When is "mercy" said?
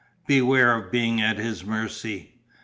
1.63-2.39